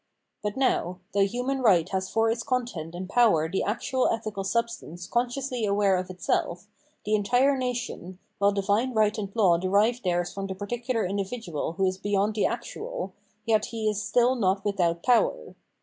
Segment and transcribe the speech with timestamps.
[0.41, 5.05] But, now, though human right has for its content and power the actual ethical substance
[5.05, 6.65] consciously aware of itself,
[7.05, 11.85] the entire nation, while divine right and law derive theirs from the particular individual who
[11.85, 13.13] is beyond the actual,
[13.45, 15.53] yet he is stni not without power.